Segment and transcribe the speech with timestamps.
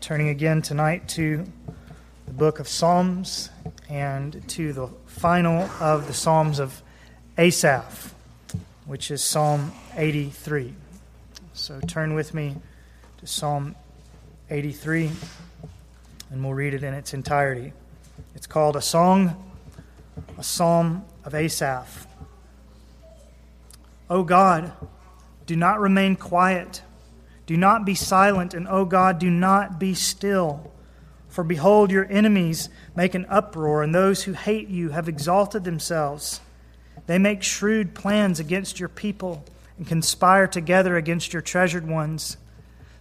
[0.00, 1.44] turning again tonight to
[2.26, 3.50] the book of Psalms
[3.88, 6.82] and to the final of the Psalms of
[7.36, 8.14] Asaph,
[8.86, 10.72] which is Psalm 83.
[11.52, 12.56] So turn with me
[13.18, 13.74] to Psalm
[14.50, 15.10] 83,
[16.30, 17.72] and we'll read it in its entirety.
[18.34, 19.50] It's called A Song,
[20.38, 22.06] a Psalm of Asaph.
[24.08, 24.72] O God,
[25.46, 26.82] do not remain quiet.
[27.48, 30.70] Do not be silent, and O God, do not be still.
[31.30, 36.42] For behold, your enemies make an uproar, and those who hate you have exalted themselves.
[37.06, 39.46] They make shrewd plans against your people
[39.78, 42.36] and conspire together against your treasured ones.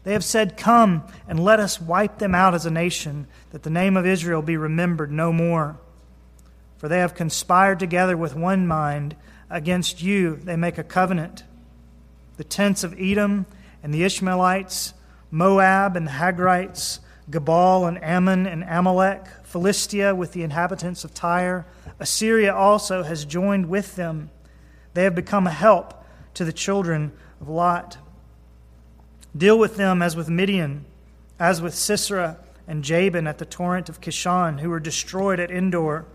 [0.06, 3.70] They have said, Come and let us wipe them out as a nation, that the
[3.70, 5.78] name of Israel be remembered no more.
[6.78, 9.18] For they have conspired together with one mind.
[9.50, 11.44] Against you they make a covenant.
[12.38, 13.46] The tents of Edom
[13.84, 14.94] and the Ishmaelites,
[15.32, 17.00] Moab and the Hagrites,
[17.30, 21.66] Gebal and Ammon and Amalek, Philistia with the inhabitants of Tyre.
[22.00, 24.30] Assyria also has joined with them.
[24.94, 26.06] They have become a help
[26.36, 27.12] to the children
[27.42, 27.98] of Lot.
[29.36, 30.86] Deal with them as with Midian,
[31.40, 36.06] as with Sisera and Jabin at the torrent of Kishon, who were destroyed at Endor,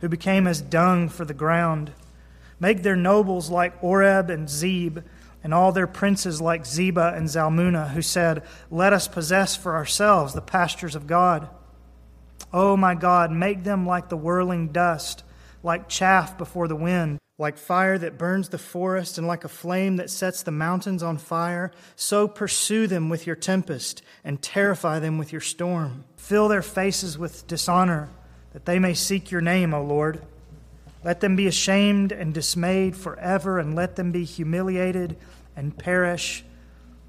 [0.00, 1.92] who became as dung for the ground.
[2.58, 5.02] Make their nobles like Oreb and Zeeb
[5.42, 10.34] and all their princes like Zebah and Zalmunna, who said, Let us possess for ourselves
[10.34, 11.48] the pastures of God.
[12.52, 15.24] O oh my God, make them like the whirling dust,
[15.62, 19.96] like chaff before the wind, like fire that burns the forest, and like a flame
[19.96, 21.72] that sets the mountains on fire.
[21.96, 26.04] So pursue them with your tempest, and terrify them with your storm.
[26.16, 28.10] Fill their faces with dishonor,
[28.52, 30.22] that they may seek your name, O Lord.
[31.04, 35.16] Let them be ashamed and dismayed forever, and let them be humiliated
[35.56, 36.44] and perish,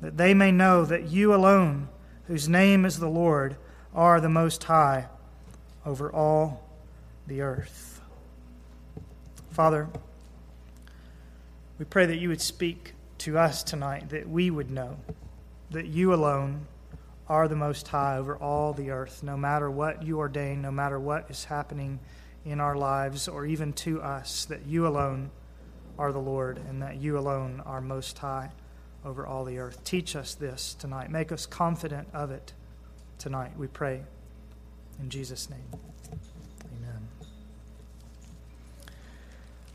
[0.02, 1.90] that they may know that you alone,
[2.28, 3.56] whose name is the Lord,
[3.94, 5.08] are the Most High
[5.86, 6.68] over all
[7.28, 8.02] the earth.
[9.52, 9.88] Father,
[11.78, 14.98] we pray that you would speak to us tonight, that we would know
[15.70, 16.66] that you alone
[17.30, 21.00] are the Most High over all the earth, no matter what you ordain, no matter
[21.00, 22.00] what is happening
[22.46, 25.32] in our lives or even to us, that you alone
[25.98, 28.52] are the Lord and that you alone are most high
[29.06, 29.84] over all the earth.
[29.84, 31.10] Teach us this tonight.
[31.12, 32.54] Make us confident of it
[33.18, 34.04] tonight, we pray.
[35.00, 35.93] In Jesus' name.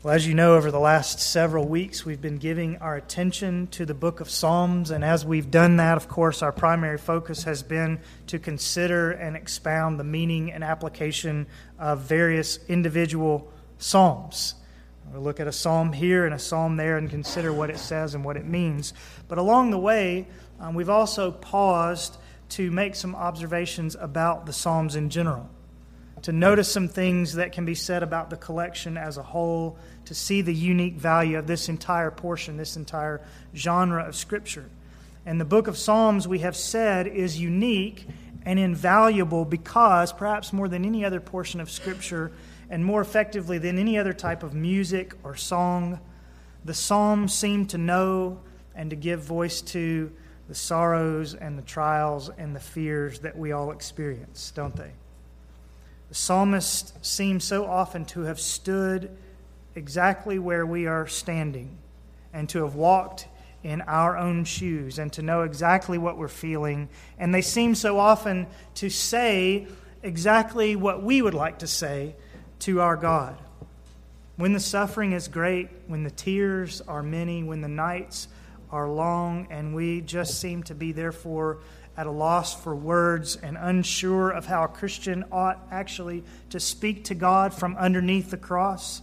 [0.01, 3.85] Well, as you know, over the last several weeks, we've been giving our attention to
[3.85, 4.91] the book of Psalms.
[4.91, 9.35] And as we've done that, of course, our primary focus has been to consider and
[9.35, 14.55] expound the meaning and application of various individual Psalms.
[15.11, 18.15] We'll look at a psalm here and a psalm there and consider what it says
[18.15, 18.93] and what it means.
[19.27, 20.27] But along the way,
[20.61, 22.15] um, we've also paused
[22.51, 25.49] to make some observations about the psalms in general,
[26.23, 30.13] to notice some things that can be said about the collection as a whole, to
[30.13, 33.21] see the unique value of this entire portion, this entire
[33.55, 34.69] genre of Scripture.
[35.25, 38.07] And the book of Psalms, we have said, is unique
[38.45, 42.31] and invaluable because, perhaps more than any other portion of Scripture,
[42.69, 45.99] and more effectively than any other type of music or song.
[46.65, 48.41] The Psalms seem to know
[48.75, 50.11] and to give voice to
[50.47, 54.91] the sorrows and the trials and the fears that we all experience, don't they?
[56.09, 59.15] The psalmist seems so often to have stood
[59.75, 61.77] exactly where we are standing
[62.33, 63.27] and to have walked
[63.63, 66.89] in our own shoes and to know exactly what we're feeling.
[67.19, 69.67] And they seem so often to say
[70.01, 72.15] exactly what we would like to say
[72.59, 73.37] to our God.
[74.35, 78.29] When the suffering is great, when the tears are many, when the nights
[78.71, 81.59] are long, and we just seem to be, therefore,
[81.99, 87.03] at a loss for words and unsure of how a Christian ought actually to speak
[87.03, 89.01] to God from underneath the cross,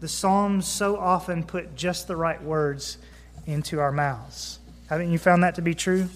[0.00, 2.98] the Psalms so often put just the right words
[3.46, 4.58] into our mouths.
[4.88, 6.08] Haven't you found that to be true?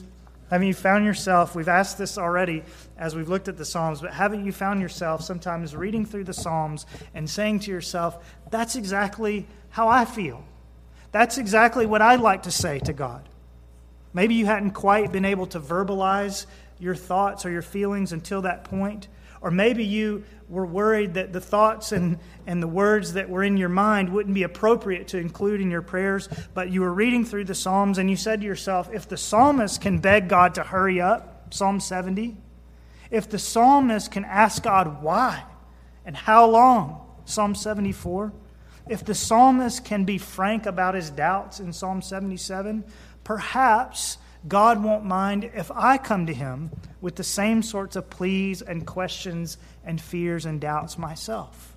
[0.50, 2.64] Haven't you found yourself, we've asked this already
[2.98, 6.34] as we've looked at the Psalms, but haven't you found yourself sometimes reading through the
[6.34, 10.44] Psalms and saying to yourself, that's exactly how I feel?
[11.12, 13.28] That's exactly what I'd like to say to God.
[14.12, 16.46] Maybe you hadn't quite been able to verbalize
[16.78, 19.08] your thoughts or your feelings until that point.
[19.40, 23.56] Or maybe you were worried that the thoughts and, and the words that were in
[23.56, 27.44] your mind wouldn't be appropriate to include in your prayers, but you were reading through
[27.44, 31.00] the Psalms and you said to yourself, if the psalmist can beg God to hurry
[31.00, 32.36] up, Psalm 70,
[33.10, 35.44] if the psalmist can ask God why
[36.04, 38.32] and how long, Psalm 74,
[38.88, 42.84] if the psalmist can be frank about his doubts in Psalm 77,
[43.24, 44.18] perhaps
[44.48, 46.70] God won't mind if I come to Him
[47.00, 51.76] with the same sorts of pleas and questions and fears and doubts myself.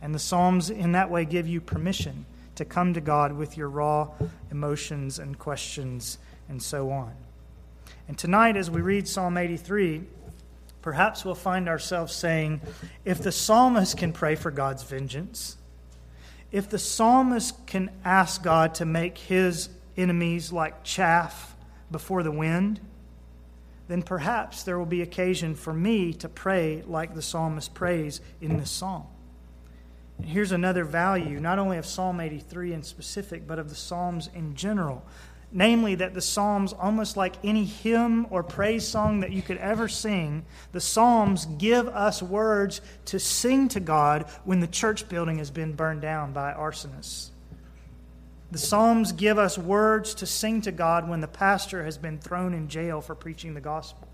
[0.00, 2.26] And the Psalms, in that way, give you permission
[2.56, 4.10] to come to God with your raw
[4.50, 6.18] emotions and questions
[6.48, 7.14] and so on.
[8.08, 10.02] And tonight, as we read Psalm 83,
[10.82, 12.60] perhaps we'll find ourselves saying,
[13.04, 15.56] if the psalmist can pray for God's vengeance,
[16.50, 21.56] if the psalmist can ask God to make his enemies like chaff
[21.90, 22.80] before the wind,
[23.88, 28.56] then perhaps there will be occasion for me to pray like the psalmist prays in
[28.56, 29.06] this psalm.
[30.18, 34.30] And here's another value, not only of Psalm 83 in specific, but of the Psalms
[34.34, 35.04] in general.
[35.50, 39.88] Namely, that the Psalms, almost like any hymn or praise song that you could ever
[39.88, 45.50] sing, the Psalms give us words to sing to God when the church building has
[45.50, 47.31] been burned down by arsonists.
[48.52, 52.52] The Psalms give us words to sing to God when the pastor has been thrown
[52.52, 54.06] in jail for preaching the gospel,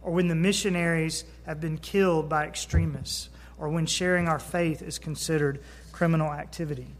[0.00, 3.28] or when the missionaries have been killed by extremists,
[3.58, 6.94] or when sharing our faith is considered criminal activity.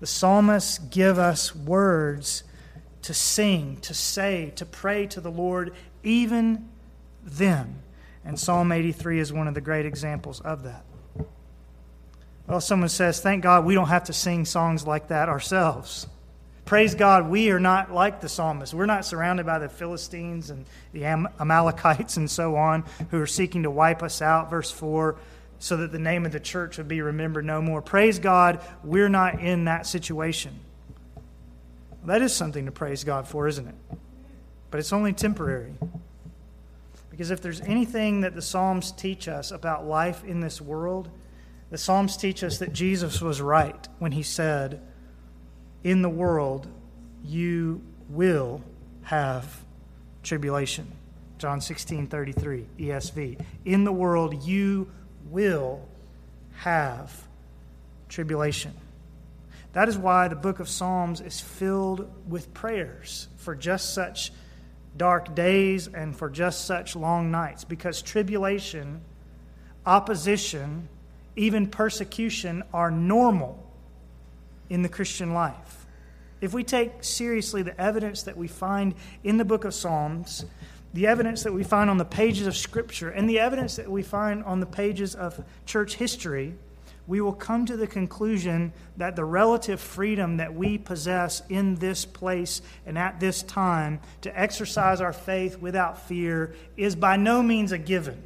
[0.00, 2.44] The psalmists give us words
[3.00, 5.72] to sing, to say, to pray to the Lord
[6.02, 6.68] even
[7.22, 7.76] then.
[8.26, 10.84] And Psalm 83 is one of the great examples of that.
[12.46, 16.06] Well, someone says, Thank God we don't have to sing songs like that ourselves.
[16.64, 18.72] Praise God, we are not like the psalmist.
[18.72, 23.64] We're not surrounded by the Philistines and the Amalekites and so on who are seeking
[23.64, 24.50] to wipe us out.
[24.50, 25.16] Verse 4
[25.64, 27.80] so that the name of the church would be remembered no more.
[27.80, 30.58] Praise God, we're not in that situation.
[32.04, 33.74] That is something to praise God for, isn't it?
[34.70, 35.72] But it's only temporary.
[37.10, 41.08] Because if there's anything that the Psalms teach us about life in this world,
[41.74, 44.80] the Psalms teach us that Jesus was right when he said,
[45.82, 46.68] In the world
[47.24, 48.62] you will
[49.02, 49.60] have
[50.22, 50.86] tribulation.
[51.36, 53.40] John 16, 33, ESV.
[53.64, 54.88] In the world you
[55.28, 55.84] will
[56.58, 57.26] have
[58.08, 58.72] tribulation.
[59.72, 64.30] That is why the book of Psalms is filled with prayers for just such
[64.96, 69.00] dark days and for just such long nights, because tribulation,
[69.84, 70.88] opposition,
[71.36, 73.60] even persecution are normal
[74.68, 75.86] in the Christian life.
[76.40, 80.44] If we take seriously the evidence that we find in the book of Psalms,
[80.92, 84.02] the evidence that we find on the pages of Scripture, and the evidence that we
[84.02, 86.54] find on the pages of church history,
[87.06, 92.04] we will come to the conclusion that the relative freedom that we possess in this
[92.04, 97.72] place and at this time to exercise our faith without fear is by no means
[97.72, 98.22] a given.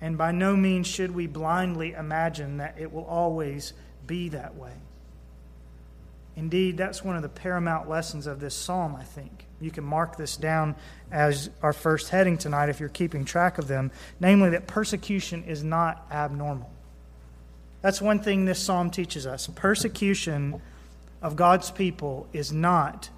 [0.00, 3.72] And by no means should we blindly imagine that it will always
[4.06, 4.72] be that way.
[6.36, 9.46] Indeed, that's one of the paramount lessons of this psalm, I think.
[9.60, 10.74] You can mark this down
[11.12, 15.62] as our first heading tonight if you're keeping track of them namely, that persecution is
[15.62, 16.70] not abnormal.
[17.82, 19.46] That's one thing this psalm teaches us.
[19.48, 20.60] Persecution
[21.20, 23.10] of God's people is not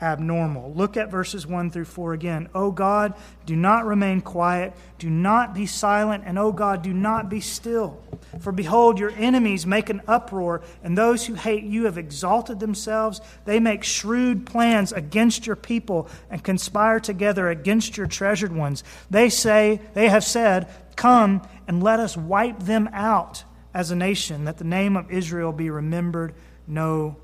[0.00, 0.72] abnormal.
[0.74, 2.48] Look at verses 1 through 4 again.
[2.54, 3.14] O God,
[3.46, 8.02] do not remain quiet, do not be silent, and O God, do not be still.
[8.40, 13.20] For behold, your enemies make an uproar, and those who hate you have exalted themselves.
[13.44, 18.82] They make shrewd plans against your people and conspire together against your treasured ones.
[19.10, 24.44] They say, they have said, Come and let us wipe them out as a nation,
[24.44, 26.34] that the name of Israel be remembered
[26.66, 27.16] no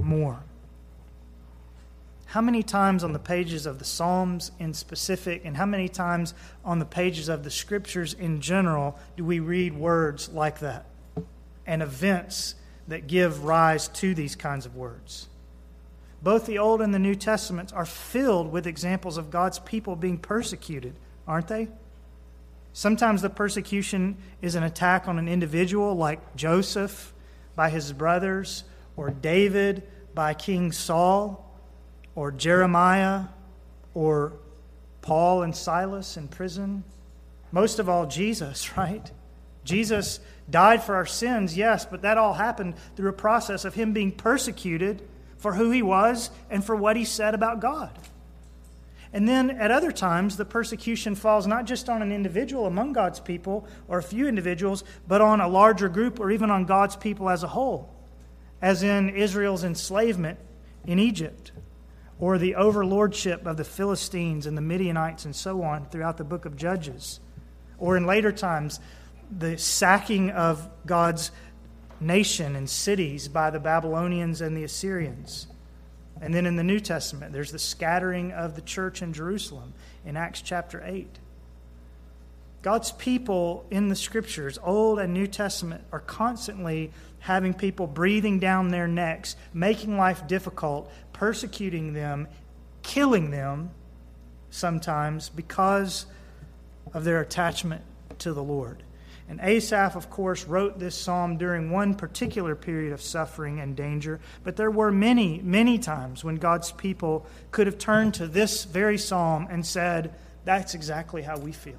[0.00, 0.42] more.
[2.32, 6.32] How many times on the pages of the Psalms in specific, and how many times
[6.64, 10.86] on the pages of the Scriptures in general, do we read words like that
[11.66, 12.54] and events
[12.88, 15.28] that give rise to these kinds of words?
[16.22, 20.16] Both the Old and the New Testaments are filled with examples of God's people being
[20.16, 20.94] persecuted,
[21.28, 21.68] aren't they?
[22.72, 27.12] Sometimes the persecution is an attack on an individual like Joseph
[27.54, 28.64] by his brothers,
[28.96, 29.82] or David
[30.14, 31.51] by King Saul,
[32.14, 33.24] or Jeremiah,
[33.94, 34.34] or
[35.02, 36.84] Paul and Silas in prison.
[37.50, 39.10] Most of all, Jesus, right?
[39.64, 43.92] Jesus died for our sins, yes, but that all happened through a process of him
[43.92, 45.02] being persecuted
[45.38, 47.96] for who he was and for what he said about God.
[49.12, 53.20] And then at other times, the persecution falls not just on an individual among God's
[53.20, 57.28] people or a few individuals, but on a larger group or even on God's people
[57.28, 57.94] as a whole,
[58.62, 60.38] as in Israel's enslavement
[60.86, 61.52] in Egypt
[62.22, 66.44] or the overlordship of the Philistines and the Midianites and so on throughout the book
[66.44, 67.18] of Judges,
[67.78, 68.78] or in later times,
[69.36, 71.32] the sacking of God's
[71.98, 75.48] nation and cities by the Babylonians and the Assyrians
[76.20, 79.74] And then in the New Testament, there's the scattering of the church in Jerusalem
[80.06, 81.18] in Acts chapter 8.
[82.62, 88.68] God's people in the scriptures, Old and New Testament, are constantly having people breathing down
[88.68, 92.26] their necks, making life difficult, persecuting them,
[92.82, 93.70] killing them
[94.50, 96.06] sometimes because
[96.94, 97.80] of their attachment
[98.18, 98.82] to the Lord.
[99.28, 104.18] And Asaph, of course, wrote this psalm during one particular period of suffering and danger,
[104.42, 108.98] but there were many, many times when God's people could have turned to this very
[108.98, 110.12] psalm and said,
[110.44, 111.78] That's exactly how we feel.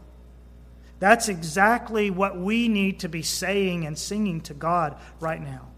[1.00, 5.73] That's exactly what we need to be saying and singing to God right now.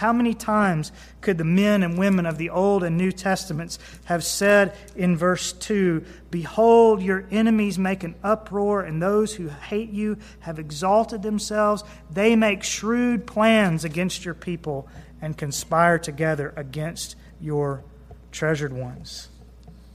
[0.00, 4.24] How many times could the men and women of the Old and New Testaments have
[4.24, 10.16] said in verse 2 Behold, your enemies make an uproar, and those who hate you
[10.38, 11.84] have exalted themselves.
[12.10, 14.88] They make shrewd plans against your people
[15.20, 17.84] and conspire together against your
[18.32, 19.28] treasured ones.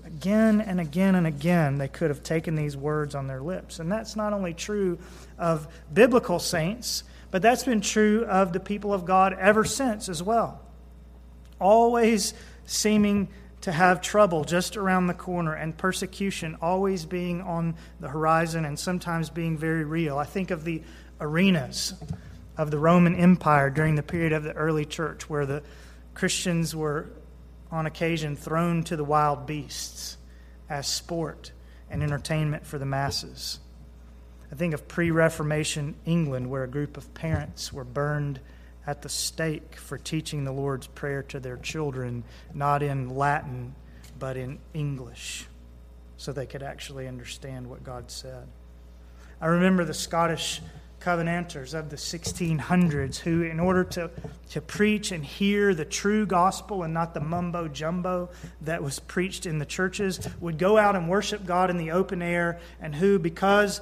[0.06, 3.80] Again and again and again, they could have taken these words on their lips.
[3.80, 5.00] And that's not only true
[5.40, 7.04] of biblical saints
[7.36, 10.62] but that's been true of the people of God ever since as well.
[11.60, 12.34] Always
[12.66, 13.28] seeming
[13.60, 18.80] to have trouble just around the corner and persecution always being on the horizon and
[18.80, 20.18] sometimes being very real.
[20.18, 20.82] I think of the
[21.20, 21.96] arenas
[22.56, 25.62] of the Roman Empire during the period of the early church where the
[26.14, 27.10] Christians were
[27.70, 30.16] on occasion thrown to the wild beasts
[30.70, 31.52] as sport
[31.90, 33.60] and entertainment for the masses.
[34.56, 38.40] I think of pre Reformation England, where a group of parents were burned
[38.88, 43.76] at the stake for teaching the Lord's Prayer to their children, not in Latin,
[44.18, 45.46] but in English,
[46.16, 48.48] so they could actually understand what God said.
[49.42, 50.62] I remember the Scottish
[51.02, 54.10] Covenanters of the 1600s who, in order to,
[54.52, 58.30] to preach and hear the true gospel and not the mumbo jumbo
[58.62, 62.22] that was preached in the churches, would go out and worship God in the open
[62.22, 63.82] air, and who, because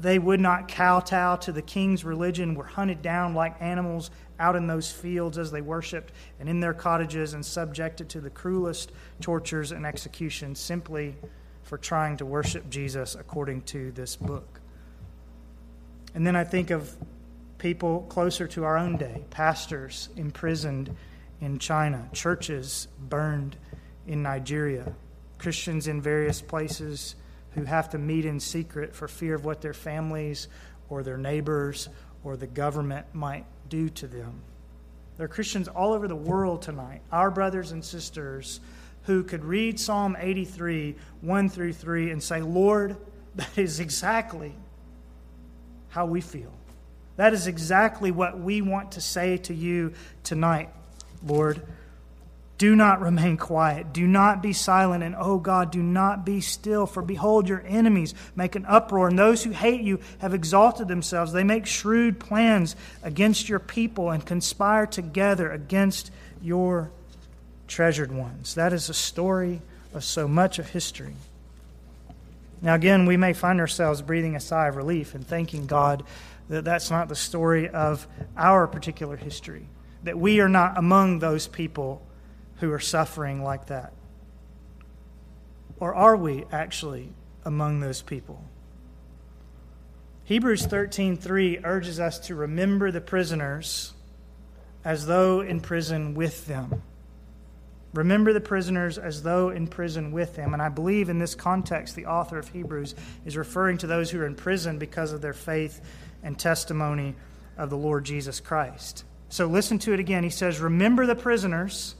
[0.00, 4.66] they would not kowtow to the king's religion, were hunted down like animals out in
[4.66, 9.72] those fields as they worshiped and in their cottages and subjected to the cruelest tortures
[9.72, 11.16] and executions simply
[11.64, 14.60] for trying to worship Jesus according to this book.
[16.14, 16.96] And then I think of
[17.58, 20.94] people closer to our own day, pastors imprisoned
[21.40, 23.56] in China, churches burned
[24.06, 24.92] in Nigeria,
[25.38, 27.16] Christians in various places
[27.52, 30.48] who have to meet in secret for fear of what their families
[30.88, 31.88] or their neighbors
[32.24, 34.40] or the government might do to them.
[35.16, 38.60] There are Christians all over the world tonight, our brothers and sisters,
[39.02, 42.96] who could read Psalm 83, 1 through 3, and say, Lord,
[43.34, 44.54] that is exactly
[45.88, 46.52] how we feel.
[47.16, 50.70] That is exactly what we want to say to you tonight,
[51.26, 51.62] Lord.
[52.58, 53.92] Do not remain quiet.
[53.92, 55.04] Do not be silent.
[55.04, 56.86] And, oh God, do not be still.
[56.86, 61.32] For behold, your enemies make an uproar, and those who hate you have exalted themselves.
[61.32, 62.74] They make shrewd plans
[63.04, 66.10] against your people and conspire together against
[66.42, 66.90] your
[67.68, 68.56] treasured ones.
[68.56, 69.62] That is a story
[69.94, 71.14] of so much of history.
[72.60, 76.02] Now, again, we may find ourselves breathing a sigh of relief and thanking God
[76.48, 79.66] that that's not the story of our particular history,
[80.02, 82.02] that we are not among those people
[82.60, 83.92] who are suffering like that?
[85.80, 87.12] Or are we actually
[87.44, 88.44] among those people?
[90.24, 93.94] Hebrews 13:3 urges us to remember the prisoners
[94.84, 96.82] as though in prison with them.
[97.94, 100.52] Remember the prisoners as though in prison with them.
[100.52, 104.20] And I believe in this context, the author of Hebrews is referring to those who
[104.20, 105.80] are in prison because of their faith
[106.22, 107.14] and testimony
[107.56, 109.04] of the Lord Jesus Christ.
[109.30, 110.24] So listen to it again.
[110.24, 111.94] He says, Remember the prisoners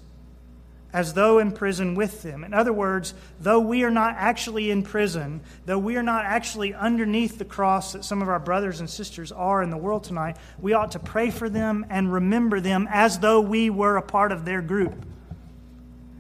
[0.93, 2.45] as though in prison with them.
[2.45, 6.73] In other words, though we are not actually in prison, though we are not actually
[6.73, 10.39] underneath the cross that some of our brothers and sisters are in the world tonight,
[10.59, 14.33] we ought to pray for them and remember them as though we were a part
[14.33, 15.05] of their group.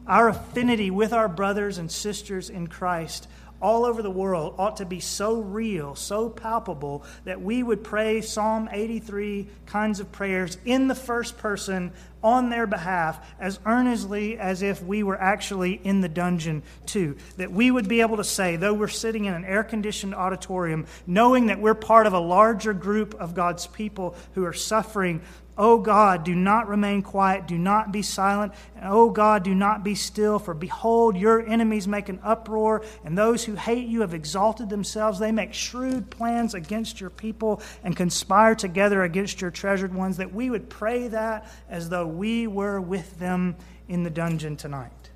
[0.07, 3.27] Our affinity with our brothers and sisters in Christ
[3.61, 8.21] all over the world ought to be so real, so palpable, that we would pray
[8.21, 14.62] Psalm 83 kinds of prayers in the first person on their behalf as earnestly as
[14.62, 17.17] if we were actually in the dungeon too.
[17.37, 20.87] That we would be able to say, though we're sitting in an air conditioned auditorium,
[21.07, 25.21] knowing that we're part of a larger group of God's people who are suffering
[25.59, 29.83] O God, do not remain quiet, do not be silent, and O God, do not
[29.83, 34.15] be still, for behold, your enemies make an uproar, and those who hate you have
[34.15, 35.19] exalted themselves.
[35.19, 40.33] They make shrewd plans against your people and conspire together against your treasured ones, that
[40.33, 43.57] we would pray that as though we were with them
[43.88, 45.11] in the dungeon tonight.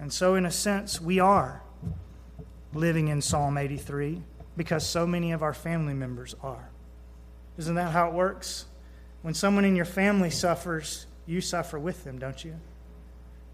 [0.00, 1.62] And so, in a sense, we are
[2.74, 4.22] living in Psalm 83
[4.56, 6.68] because so many of our family members are.
[7.58, 8.66] Isn't that how it works?
[9.26, 12.54] When someone in your family suffers, you suffer with them, don't you?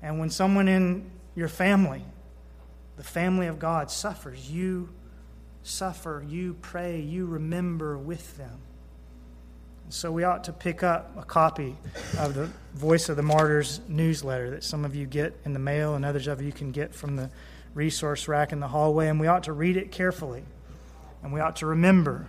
[0.02, 2.04] And when someone in your family,
[2.98, 4.90] the family of God, suffers, you
[5.62, 8.58] suffer, you pray, you remember with them.
[9.88, 11.74] So we ought to pick up a copy
[12.18, 15.94] of the Voice of the Martyrs newsletter that some of you get in the mail
[15.94, 17.30] and others of you can get from the
[17.72, 20.44] resource rack in the hallway, and we ought to read it carefully.
[21.22, 22.26] And we ought to remember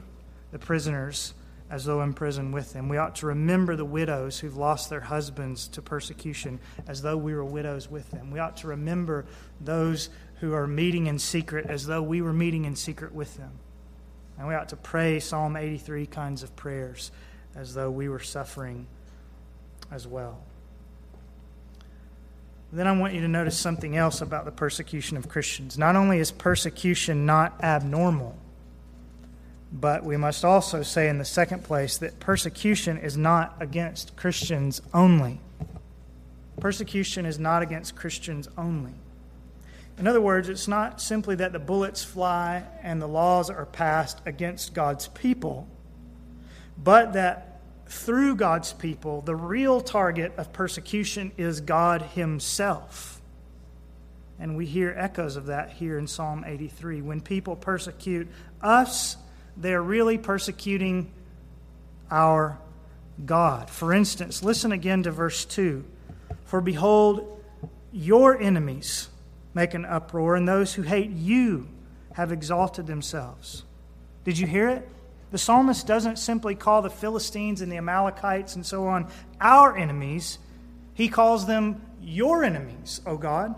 [0.53, 1.33] the prisoners
[1.73, 2.87] as though in prison with them.
[2.87, 7.33] We ought to remember the widows who've lost their husbands to persecution as though we
[7.33, 8.29] were widows with them.
[8.29, 9.25] We ought to remember
[9.59, 13.53] those who are meeting in secret as though we were meeting in secret with them.
[14.37, 17.11] And we ought to pray Psalm 83 kinds of prayers
[17.55, 18.85] as though we were suffering
[19.89, 20.43] as well.
[22.71, 25.79] Then I want you to notice something else about the persecution of Christians.
[25.79, 28.37] Not only is persecution not abnormal,
[29.73, 34.81] but we must also say in the second place that persecution is not against Christians
[34.93, 35.39] only.
[36.59, 38.93] Persecution is not against Christians only.
[39.97, 44.21] In other words, it's not simply that the bullets fly and the laws are passed
[44.25, 45.67] against God's people,
[46.77, 53.21] but that through God's people, the real target of persecution is God Himself.
[54.39, 57.01] And we hear echoes of that here in Psalm 83.
[57.01, 58.27] When people persecute
[58.61, 59.17] us,
[59.57, 61.11] they're really persecuting
[62.09, 62.57] our
[63.25, 63.69] God.
[63.69, 65.83] For instance, listen again to verse 2
[66.45, 67.41] For behold,
[67.91, 69.09] your enemies
[69.53, 71.67] make an uproar, and those who hate you
[72.13, 73.63] have exalted themselves.
[74.23, 74.89] Did you hear it?
[75.31, 79.09] The psalmist doesn't simply call the Philistines and the Amalekites and so on
[79.41, 80.37] our enemies,
[80.93, 83.55] he calls them your enemies, O God.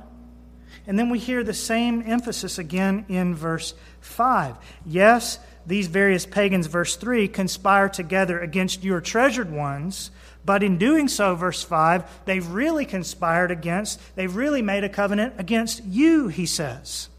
[0.88, 4.56] And then we hear the same emphasis again in verse 5.
[4.86, 10.12] Yes, these various pagans, verse 3, conspire together against your treasured ones,
[10.46, 15.34] but in doing so, verse 5, they've really conspired against, they've really made a covenant
[15.38, 17.10] against you, he says.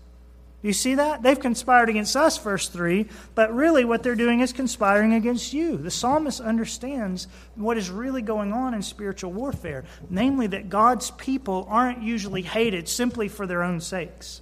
[0.62, 1.22] You see that?
[1.22, 5.76] They've conspired against us, verse 3, but really what they're doing is conspiring against you.
[5.76, 11.66] The psalmist understands what is really going on in spiritual warfare, namely that God's people
[11.68, 14.40] aren't usually hated simply for their own sakes.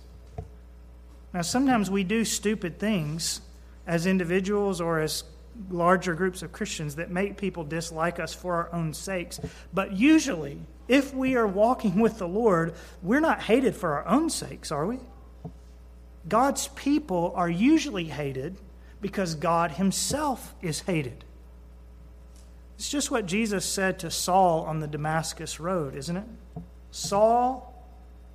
[1.34, 3.40] Now, sometimes we do stupid things
[3.86, 5.24] as individuals or as
[5.70, 9.40] larger groups of Christians that make people dislike us for our own sakes,
[9.72, 14.30] but usually, if we are walking with the Lord, we're not hated for our own
[14.30, 14.98] sakes, are we?
[16.28, 18.56] God's people are usually hated
[19.00, 21.24] because God himself is hated.
[22.76, 26.24] It's just what Jesus said to Saul on the Damascus Road, isn't it?
[26.90, 27.86] Saul,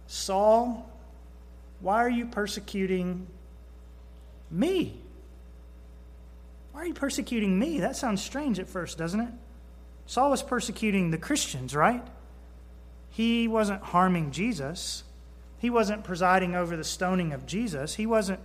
[0.07, 0.89] Saul,
[1.81, 3.27] why are you persecuting
[4.51, 5.01] me?
[6.79, 7.81] Why are you persecuting me?
[7.81, 9.33] That sounds strange at first, doesn't it?
[10.05, 12.07] Saul was persecuting the Christians, right?
[13.09, 15.03] He wasn't harming Jesus.
[15.57, 17.95] He wasn't presiding over the stoning of Jesus.
[17.95, 18.39] He wasn't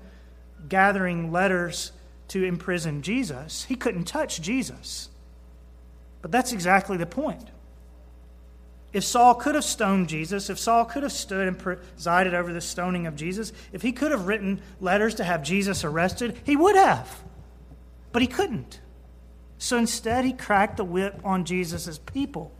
[0.68, 1.92] gathering letters
[2.26, 3.66] to imprison Jesus.
[3.66, 5.10] He couldn't touch Jesus.
[6.20, 7.50] But that's exactly the point.
[8.92, 12.60] If Saul could have stoned Jesus, if Saul could have stood and presided over the
[12.60, 16.74] stoning of Jesus, if he could have written letters to have Jesus arrested, he would
[16.74, 17.22] have.
[18.14, 18.78] But he couldn't.
[19.58, 22.52] So instead, he cracked the whip on Jesus' people.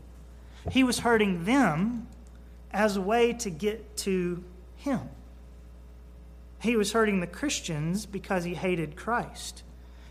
[0.69, 2.07] He was hurting them
[2.71, 4.43] as a way to get to
[4.75, 4.99] him.
[6.59, 9.63] He was hurting the Christians because he hated Christ.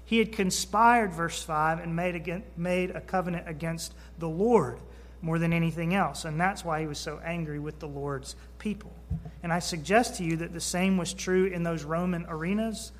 [0.07, 4.78] He had conspired, verse 5, and made, against, made a covenant against the Lord
[5.20, 6.24] more than anything else.
[6.24, 8.94] And that's why he was so angry with the Lord's people.
[9.42, 12.92] And I suggest to you that the same was true in those Roman arenas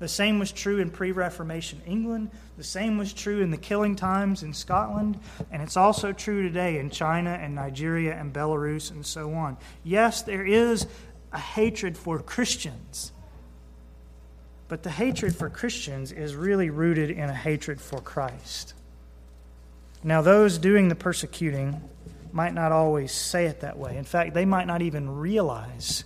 [0.00, 2.30] the same was true in pre Reformation England.
[2.56, 5.20] The same was true in the killing times in Scotland.
[5.52, 9.58] And it's also true today in China and Nigeria and Belarus and so on.
[9.84, 10.86] Yes, there is
[11.32, 13.12] a hatred for Christians.
[14.68, 18.72] But the hatred for Christians is really rooted in a hatred for Christ.
[20.02, 21.78] Now, those doing the persecuting
[22.32, 23.98] might not always say it that way.
[23.98, 26.04] In fact, they might not even realize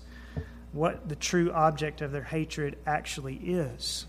[0.74, 4.06] what the true object of their hatred actually is.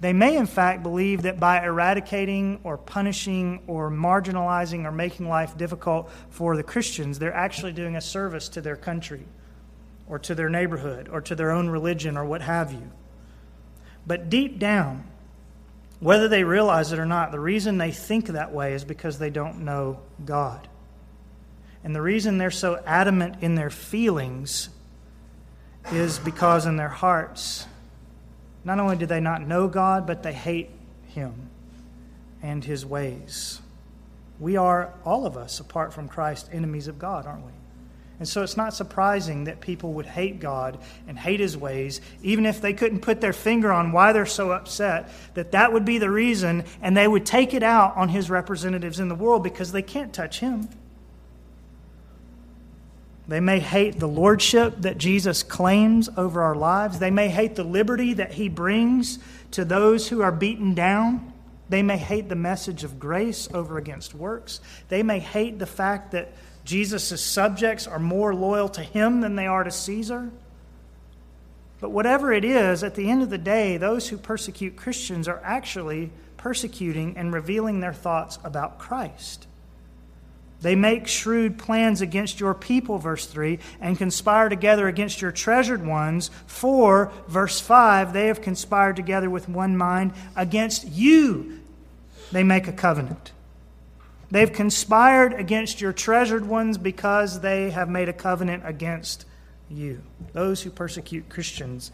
[0.00, 5.58] They may, in fact, believe that by eradicating or punishing or marginalizing or making life
[5.58, 9.26] difficult for the Christians, they're actually doing a service to their country
[10.08, 12.90] or to their neighborhood or to their own religion or what have you.
[14.06, 15.04] But deep down,
[16.00, 19.30] whether they realize it or not, the reason they think that way is because they
[19.30, 20.66] don't know God.
[21.84, 24.70] And the reason they're so adamant in their feelings
[25.92, 27.66] is because in their hearts,
[28.64, 30.70] not only do they not know God, but they hate
[31.08, 31.50] Him
[32.42, 33.60] and His ways.
[34.38, 37.52] We are, all of us, apart from Christ, enemies of God, aren't we?
[38.18, 42.46] And so it's not surprising that people would hate God and hate his ways, even
[42.46, 45.98] if they couldn't put their finger on why they're so upset, that that would be
[45.98, 49.70] the reason, and they would take it out on his representatives in the world because
[49.70, 50.68] they can't touch him.
[53.28, 56.98] They may hate the lordship that Jesus claims over our lives.
[56.98, 59.18] They may hate the liberty that he brings
[59.50, 61.34] to those who are beaten down.
[61.68, 64.60] They may hate the message of grace over against works.
[64.88, 66.32] They may hate the fact that
[66.64, 70.30] Jesus' subjects are more loyal to him than they are to Caesar.
[71.80, 75.40] But whatever it is, at the end of the day, those who persecute Christians are
[75.44, 79.47] actually persecuting and revealing their thoughts about Christ.
[80.60, 85.86] They make shrewd plans against your people, verse 3, and conspire together against your treasured
[85.86, 86.30] ones.
[86.46, 91.60] For, verse 5, they have conspired together with one mind against you.
[92.32, 93.32] They make a covenant.
[94.30, 99.24] They've conspired against your treasured ones because they have made a covenant against
[99.70, 100.02] you.
[100.32, 101.92] Those who persecute Christians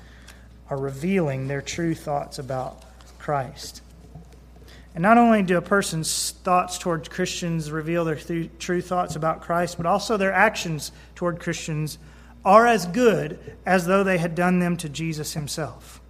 [0.70, 2.82] are revealing their true thoughts about
[3.18, 3.82] Christ.
[4.94, 9.42] And not only do a person's thoughts toward Christians reveal their th- true thoughts about
[9.42, 11.98] Christ, but also their actions toward Christians
[12.44, 16.00] are as good as though they had done them to Jesus himself.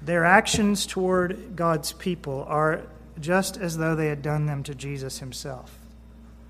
[0.00, 2.82] Their actions toward God's people are
[3.20, 5.78] just as though they had done them to Jesus himself.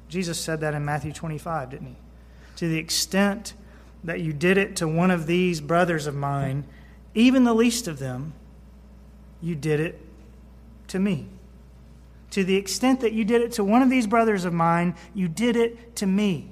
[0.08, 1.96] Jesus said that in Matthew 25, didn't he?
[2.56, 3.54] To the extent
[4.04, 6.64] that you did it to one of these brothers of mine,
[7.14, 8.34] even the least of them,
[9.42, 10.00] you did it
[10.88, 11.28] to me.
[12.30, 15.28] To the extent that you did it to one of these brothers of mine, you
[15.28, 16.50] did it to me.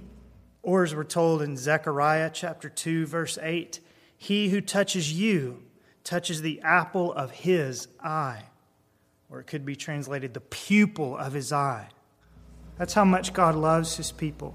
[0.62, 3.80] Or as we're told in Zechariah chapter 2, verse 8,
[4.18, 5.62] he who touches you
[6.04, 8.42] touches the apple of his eye.
[9.30, 11.88] Or it could be translated the pupil of his eye.
[12.76, 14.54] That's how much God loves his people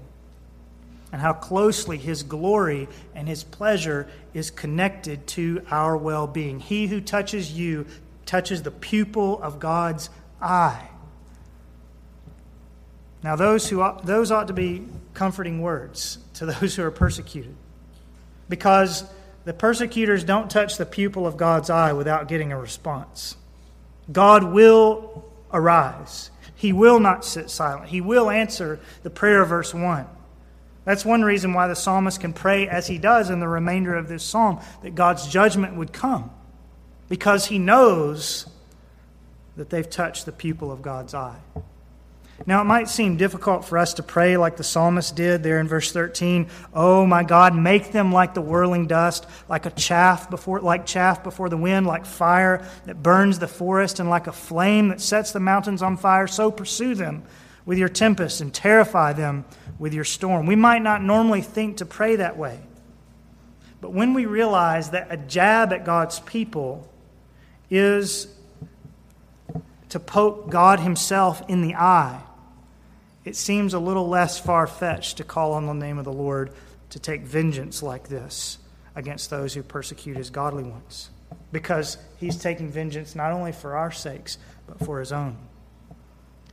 [1.12, 6.60] and how closely his glory and his pleasure is connected to our well being.
[6.60, 7.86] He who touches you
[8.26, 10.10] touches the pupil of God's
[10.40, 10.88] eye.
[13.22, 17.54] Now, those, who those ought to be comforting words to those who are persecuted.
[18.48, 19.04] Because
[19.44, 23.36] the persecutors don't touch the pupil of God's eye without getting a response.
[24.12, 26.30] God will arise.
[26.54, 27.88] He will not sit silent.
[27.88, 30.06] He will answer the prayer of verse 1.
[30.84, 34.06] That's one reason why the psalmist can pray as he does in the remainder of
[34.08, 36.30] this psalm that God's judgment would come
[37.08, 38.46] because he knows
[39.56, 41.38] that they've touched the pupil of God's eye.
[42.44, 45.66] Now, it might seem difficult for us to pray like the psalmist did there in
[45.66, 46.48] verse 13.
[46.74, 51.24] Oh, my God, make them like the whirling dust, like a chaff before, like chaff
[51.24, 55.32] before the wind, like fire that burns the forest, and like a flame that sets
[55.32, 56.26] the mountains on fire.
[56.26, 57.22] So pursue them
[57.64, 59.46] with your tempest and terrify them
[59.78, 60.44] with your storm.
[60.44, 62.60] We might not normally think to pray that way.
[63.80, 66.86] But when we realize that a jab at God's people
[67.70, 68.28] is
[69.88, 72.22] to poke God Himself in the eye,
[73.24, 76.52] it seems a little less far fetched to call on the name of the Lord
[76.90, 78.58] to take vengeance like this
[78.94, 81.10] against those who persecute His godly ones.
[81.50, 85.36] Because He's taking vengeance not only for our sakes, but for His own.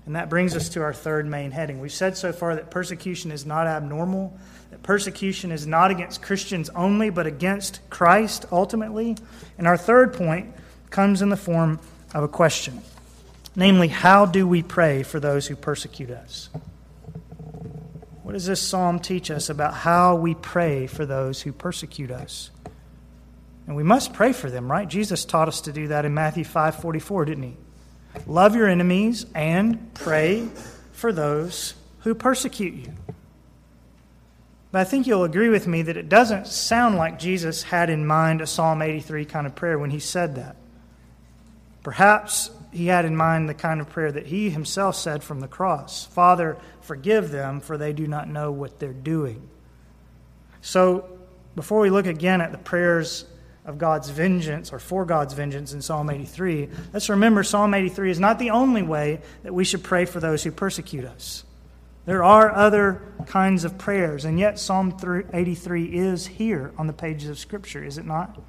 [0.06, 1.80] And that brings us to our third main heading.
[1.80, 4.38] We've said so far that persecution is not abnormal,
[4.72, 9.16] that persecution is not against Christians only, but against Christ ultimately.
[9.58, 10.54] And our third point
[10.94, 11.80] comes in the form
[12.14, 12.82] of a question
[13.56, 16.50] namely, how do we pray for those who persecute us?
[18.24, 22.50] What does this psalm teach us about how we pray for those who persecute us?
[23.68, 24.88] And we must pray for them, right?
[24.88, 27.58] Jesus taught us to do that in Matthew 5:44, didn't he?
[28.26, 30.48] Love your enemies and pray
[30.92, 32.94] for those who persecute you.
[34.72, 38.06] But I think you'll agree with me that it doesn't sound like Jesus had in
[38.08, 40.56] mind a Psalm 83 kind of prayer when he said that.
[41.84, 45.48] Perhaps he had in mind the kind of prayer that he himself said from the
[45.48, 49.48] cross Father, forgive them, for they do not know what they're doing.
[50.62, 51.10] So,
[51.56, 53.26] before we look again at the prayers
[53.66, 58.20] of God's vengeance or for God's vengeance in Psalm 83, let's remember Psalm 83 is
[58.20, 61.44] not the only way that we should pray for those who persecute us.
[62.06, 64.98] There are other kinds of prayers, and yet Psalm
[65.32, 68.42] 83 is here on the pages of Scripture, is it not?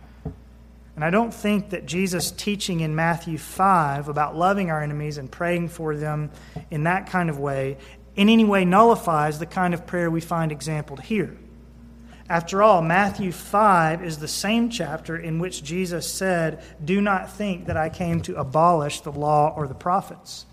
[0.94, 5.30] And I don't think that Jesus' teaching in Matthew 5 about loving our enemies and
[5.30, 6.30] praying for them
[6.70, 7.78] in that kind of way
[8.16, 11.36] in any way nullifies the kind of prayer we find exampled here.
[12.28, 17.66] After all, Matthew 5 is the same chapter in which Jesus said, Do not think
[17.66, 20.46] that I came to abolish the law or the prophets.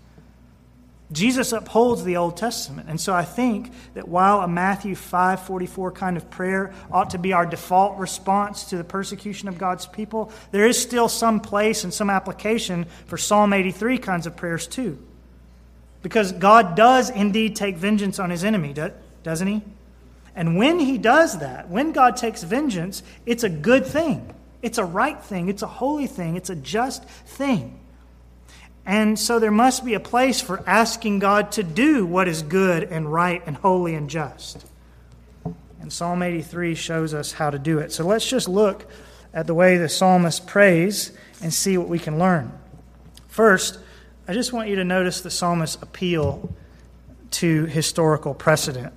[1.12, 2.88] Jesus upholds the Old Testament.
[2.88, 7.32] And so I think that while a Matthew 5:44 kind of prayer ought to be
[7.32, 11.92] our default response to the persecution of God's people, there is still some place and
[11.92, 14.98] some application for Psalm 83 kinds of prayers too.
[16.02, 18.74] Because God does indeed take vengeance on his enemy,
[19.22, 19.62] doesn't he?
[20.34, 24.34] And when he does that, when God takes vengeance, it's a good thing.
[24.62, 25.48] It's a right thing.
[25.48, 26.36] It's a holy thing.
[26.36, 27.78] It's a just thing.
[28.84, 32.84] And so there must be a place for asking God to do what is good
[32.84, 34.64] and right and holy and just.
[35.80, 37.92] And Psalm 83 shows us how to do it.
[37.92, 38.86] So let's just look
[39.32, 42.52] at the way the psalmist prays and see what we can learn.
[43.28, 43.78] First,
[44.28, 46.54] I just want you to notice the psalmist's appeal
[47.32, 48.92] to historical precedent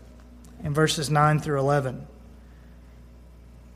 [0.63, 2.05] in verses 9 through 11.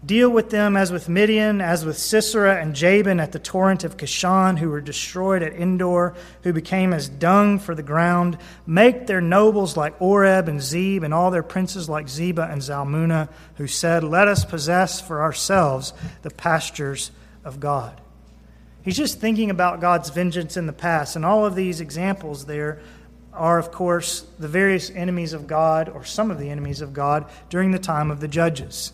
[0.10, 3.96] Deal with them as with Midian, as with Sisera and Jabin at the torrent of
[3.96, 8.40] Kishon, who were destroyed at Endor, who became as dung for the ground.
[8.66, 13.30] Make their nobles like Oreb and Zeeb, and all their princes like Zebah and Zalmunna,
[13.58, 15.94] who said, Let us possess for ourselves
[16.24, 17.12] the pastures
[17.46, 18.02] of God.
[18.82, 22.82] He's just thinking about God's vengeance in the past, and all of these examples there
[23.32, 27.30] are, of course, the various enemies of God, or some of the enemies of God,
[27.52, 28.94] during the time of the judges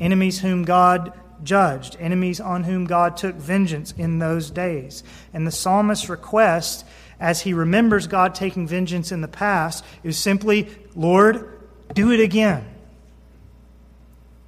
[0.00, 5.02] enemies whom God judged, enemies on whom God took vengeance in those days.
[5.32, 6.86] And the psalmist's request,
[7.20, 11.60] as he remembers God taking vengeance in the past, is simply, Lord,
[11.94, 12.64] do it again.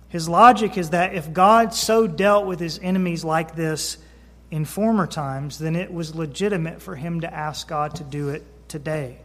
[0.09, 3.99] His logic is that if God so dealt with his enemies like this
[4.51, 8.43] in former times, then it was legitimate for him to ask God to do it
[8.69, 9.19] today.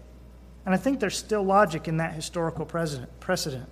[0.65, 3.69] And I think there's still logic in that historical precedent.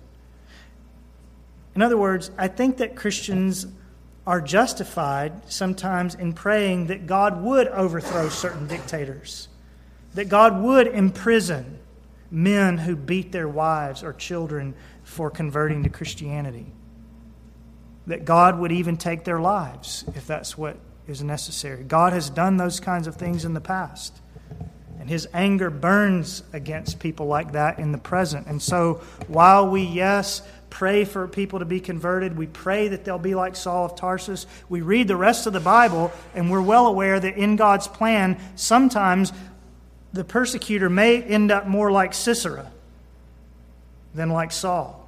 [1.74, 3.66] In other words, I think that Christians
[4.26, 9.48] are justified sometimes in praying that God would overthrow certain dictators,
[10.14, 11.78] that God would imprison
[12.30, 16.66] men who beat their wives or children for converting to Christianity,
[18.06, 21.82] that God would even take their lives if that's what is necessary.
[21.82, 24.18] God has done those kinds of things in the past.
[25.00, 28.46] And his anger burns against people like that in the present.
[28.46, 32.34] And so, while we, yes, pray for people to be converted.
[32.34, 34.46] We pray that they'll be like Saul of Tarsus.
[34.70, 38.40] We read the rest of the Bible, and we're well aware that in God's plan,
[38.56, 39.34] sometimes
[40.14, 42.72] the persecutor may end up more like Sisera
[44.14, 45.06] than like Saul.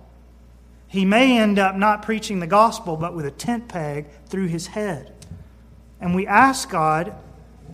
[0.86, 4.66] He may end up not preaching the gospel, but with a tent peg through his
[4.66, 5.12] head.
[5.98, 7.14] And we ask God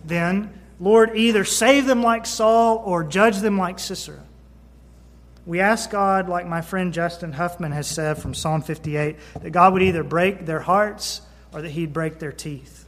[0.05, 4.23] then, Lord, either save them like Saul or judge them like Sisera.
[5.45, 9.73] We ask God, like my friend Justin Huffman has said from Psalm 58, that God
[9.73, 12.85] would either break their hearts or that He'd break their teeth.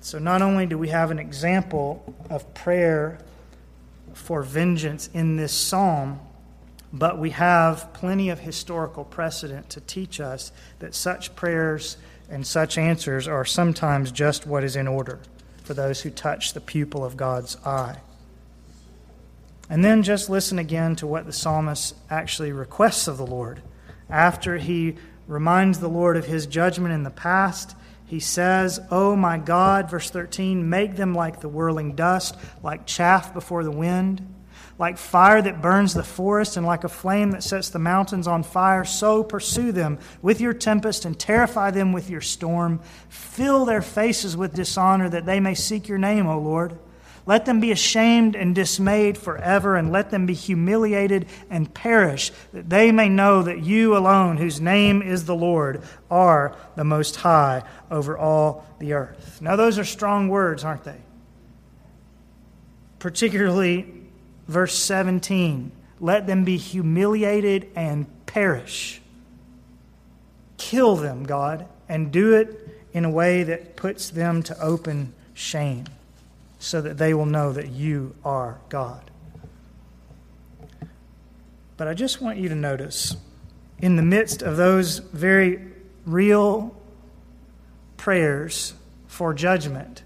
[0.00, 3.18] So, not only do we have an example of prayer
[4.12, 6.20] for vengeance in this psalm,
[6.92, 11.96] but we have plenty of historical precedent to teach us that such prayers
[12.28, 15.20] and such answers are sometimes just what is in order
[15.64, 17.98] for those who touch the pupil of God's eye.
[19.72, 23.62] And then just listen again to what the psalmist actually requests of the Lord.
[24.10, 29.38] After he reminds the Lord of his judgment in the past, he says, Oh my
[29.38, 34.34] God, verse 13, make them like the whirling dust, like chaff before the wind,
[34.78, 38.42] like fire that burns the forest, and like a flame that sets the mountains on
[38.42, 38.84] fire.
[38.84, 42.82] So pursue them with your tempest and terrify them with your storm.
[43.08, 46.78] Fill their faces with dishonor that they may seek your name, O Lord.
[47.24, 52.68] Let them be ashamed and dismayed forever, and let them be humiliated and perish, that
[52.68, 57.62] they may know that you alone, whose name is the Lord, are the Most High
[57.90, 59.40] over all the earth.
[59.40, 61.00] Now, those are strong words, aren't they?
[62.98, 63.86] Particularly
[64.48, 69.00] verse 17 let them be humiliated and perish.
[70.56, 75.84] Kill them, God, and do it in a way that puts them to open shame
[76.62, 79.10] so that they will know that you are God.
[81.76, 83.16] But I just want you to notice,
[83.80, 85.60] in the midst of those very
[86.06, 86.76] real
[87.96, 88.74] prayers
[89.08, 90.04] for judgment,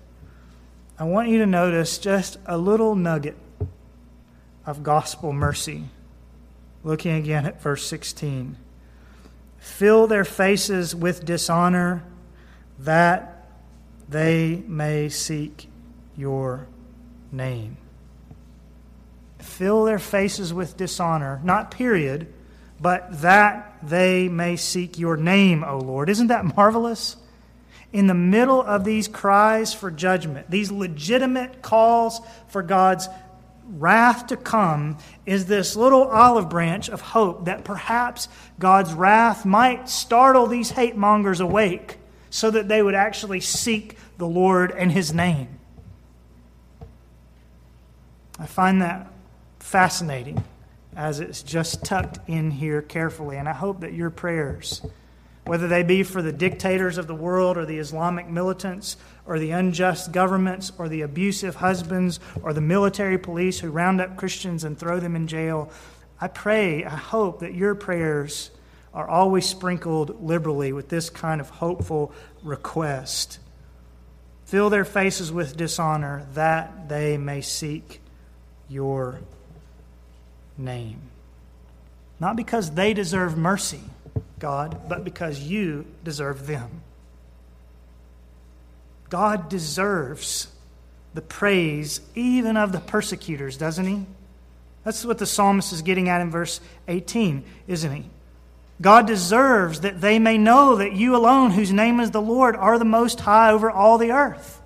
[0.98, 3.36] I want you to notice just a little nugget
[4.64, 5.84] of gospel mercy.
[6.82, 8.56] Looking again at verse 16.
[9.58, 12.02] Fill their faces with dishonor
[12.78, 13.46] that
[14.08, 15.68] they may seek
[16.16, 16.66] your
[17.32, 17.76] name.
[19.38, 22.32] Fill their faces with dishonor, not period,
[22.80, 26.10] but that they may seek your name, O Lord.
[26.10, 27.16] Isn't that marvelous?
[27.92, 33.08] In the middle of these cries for judgment, these legitimate calls for God's
[33.68, 39.88] wrath to come, is this little olive branch of hope that perhaps God's wrath might
[39.88, 41.98] startle these hate mongers awake
[42.30, 45.48] so that they would actually seek the Lord and his name.
[48.38, 49.10] I find that
[49.58, 50.42] fascinating
[50.94, 53.36] as it's just tucked in here carefully.
[53.36, 54.82] And I hope that your prayers,
[55.44, 58.96] whether they be for the dictators of the world or the Islamic militants
[59.26, 64.16] or the unjust governments or the abusive husbands or the military police who round up
[64.16, 65.70] Christians and throw them in jail,
[66.20, 68.50] I pray, I hope that your prayers
[68.94, 73.38] are always sprinkled liberally with this kind of hopeful request.
[74.46, 78.00] Fill their faces with dishonor that they may seek
[78.68, 79.20] your
[80.58, 81.00] name.
[82.18, 83.80] Not because they deserve mercy,
[84.38, 86.82] God, but because you deserve them.
[89.08, 90.48] God deserves
[91.14, 94.06] the praise even of the persecutors, doesn't he?
[94.84, 98.04] That's what the psalmist is getting at in verse 18, isn't he?
[98.80, 102.78] God deserves that they may know that you alone, whose name is the Lord, are
[102.78, 104.60] the most high over all the earth.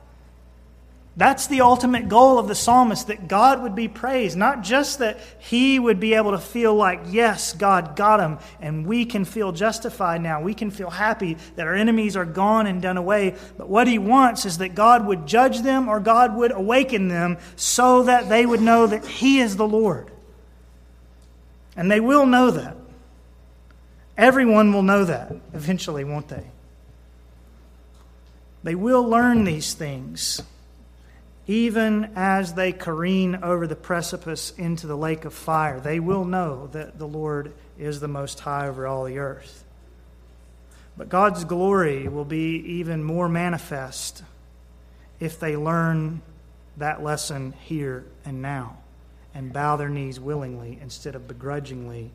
[1.17, 5.19] That's the ultimate goal of the psalmist that God would be praised, not just that
[5.39, 9.51] he would be able to feel like, yes, God got him, and we can feel
[9.51, 10.41] justified now.
[10.41, 13.35] We can feel happy that our enemies are gone and done away.
[13.59, 17.39] But what he wants is that God would judge them or God would awaken them
[17.57, 20.11] so that they would know that he is the Lord.
[21.77, 22.77] And they will know that.
[24.17, 26.45] Everyone will know that eventually, won't they?
[28.63, 30.43] They will learn these things
[31.51, 36.69] even as they careen over the precipice into the lake of fire, they will know
[36.69, 39.65] that the Lord is the Most High over all the earth.
[40.97, 44.23] But God's glory will be even more manifest
[45.19, 46.23] if they learn
[46.77, 48.79] that lesson here and now
[49.35, 52.13] and bow their knees willingly instead of begrudgingly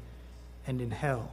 [0.66, 1.30] and in hell.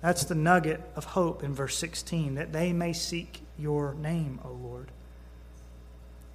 [0.00, 4.48] That's the nugget of hope in verse 16 that they may seek your name, O
[4.48, 4.88] Lord.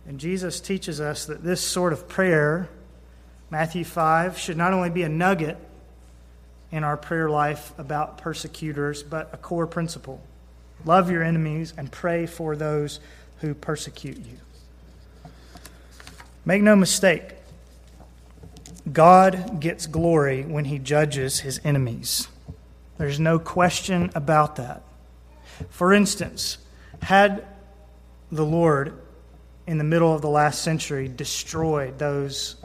[0.07, 2.69] And Jesus teaches us that this sort of prayer,
[3.49, 5.57] Matthew 5, should not only be a nugget
[6.71, 10.21] in our prayer life about persecutors, but a core principle.
[10.85, 12.99] Love your enemies and pray for those
[13.41, 14.37] who persecute you.
[16.45, 17.23] Make no mistake,
[18.91, 22.27] God gets glory when he judges his enemies.
[22.97, 24.83] There's no question about that.
[25.69, 26.57] For instance,
[27.01, 27.45] had
[28.31, 28.93] the Lord
[29.69, 32.55] in the middle of the last century destroyed those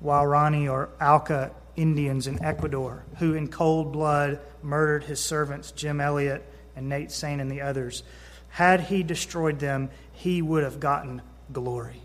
[0.00, 6.46] Waorani or Auca Indians in Ecuador who, in cold blood, murdered his servants, Jim Elliot
[6.76, 8.04] and Nate Saint and the others.
[8.50, 12.02] Had he destroyed them, he would have gotten glory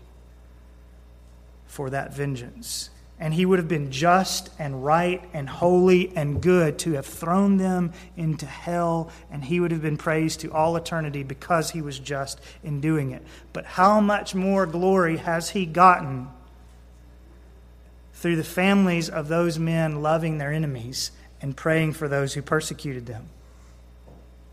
[1.66, 6.78] for that vengeance and he would have been just and right and holy and good
[6.80, 11.22] to have thrown them into hell, and he would have been praised to all eternity
[11.22, 13.22] because he was just in doing it.
[13.52, 16.28] But how much more glory has he gotten
[18.14, 21.10] through the families of those men loving their enemies
[21.42, 23.28] and praying for those who persecuted them?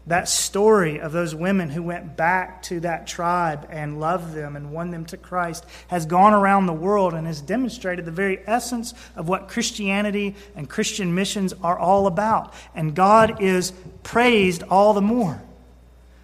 [0.08, 4.72] That story of those women who went back to that tribe and loved them and
[4.72, 8.94] won them to Christ has gone around the world and has demonstrated the very essence
[9.16, 12.54] of what Christianity and Christian missions are all about.
[12.74, 15.42] And God is praised all the more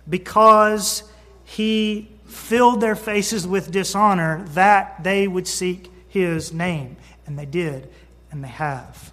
[0.10, 1.04] because
[1.44, 6.96] He filled their faces with dishonor that they would seek His name.
[7.26, 7.90] And they did,
[8.32, 9.12] and they have.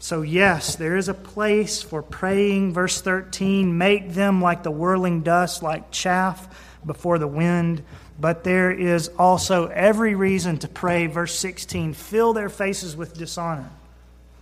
[0.00, 2.72] So, yes, there is a place for praying.
[2.72, 6.48] Verse 13 make them like the whirling dust, like chaff
[6.86, 7.82] before the wind.
[8.20, 11.06] But there is also every reason to pray.
[11.06, 13.70] Verse 16 fill their faces with dishonor.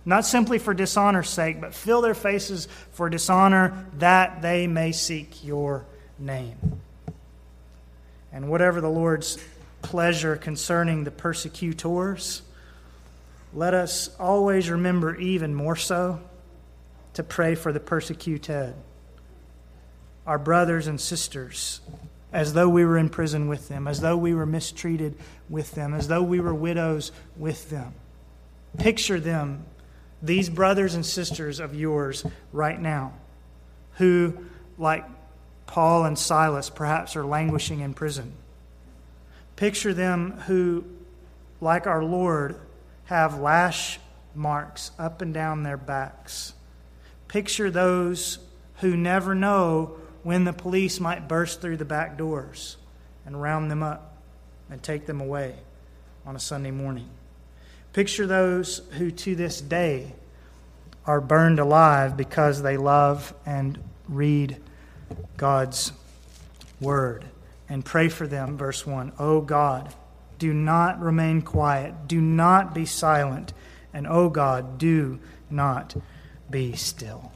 [0.05, 5.43] Not simply for dishonor's sake, but fill their faces for dishonor that they may seek
[5.43, 5.85] your
[6.17, 6.79] name.
[8.31, 9.37] And whatever the Lord's
[9.81, 12.41] pleasure concerning the persecutors,
[13.57, 16.19] let us always remember, even more so,
[17.15, 18.75] to pray for the persecuted,
[20.27, 21.81] our brothers and sisters,
[22.31, 25.15] as though we were in prison with them, as though we were mistreated
[25.49, 27.95] with them, as though we were widows with them.
[28.77, 29.65] Picture them,
[30.21, 33.11] these brothers and sisters of yours right now,
[33.93, 34.37] who,
[34.77, 35.03] like
[35.65, 38.33] Paul and Silas, perhaps are languishing in prison.
[39.55, 40.83] Picture them who,
[41.59, 42.59] like our Lord,
[43.07, 43.99] have lash
[44.35, 46.53] marks up and down their backs.
[47.27, 48.39] Picture those
[48.77, 52.77] who never know when the police might burst through the back doors
[53.25, 54.17] and round them up
[54.69, 55.55] and take them away
[56.25, 57.09] on a Sunday morning.
[57.93, 60.13] Picture those who to this day
[61.05, 64.57] are burned alive because they love and read
[65.37, 65.93] God's
[66.81, 67.25] word.
[67.69, 69.13] And pray for them, verse 1.
[69.19, 69.93] Oh God,
[70.37, 73.53] do not remain quiet, do not be silent,
[73.93, 75.19] and oh God, do
[75.49, 75.95] not
[76.49, 77.31] be still.